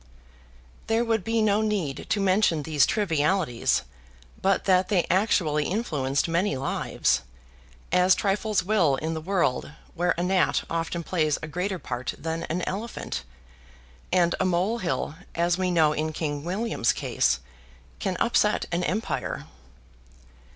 [0.87, 3.83] There would be no need to mention these trivialities,
[4.41, 7.21] but that they actually influenced many lives,
[7.91, 12.45] as trifles will in the world, where a gnat often plays a greater part than
[12.45, 13.21] an elephant,
[14.11, 17.39] and a mole hill, as we know in King William's case,
[17.99, 19.45] can upset an empire.